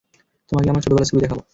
[0.51, 1.41] তোমাকে আমার ছোটবেলার ছবি দেখাবো।